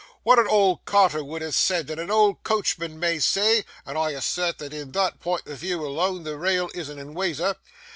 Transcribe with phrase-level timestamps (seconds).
[0.23, 4.25] Wot a old Carter would have said, a old Coachman may say, and I as
[4.25, 7.55] sert that in that pint o' view alone, the rail is an inwaser.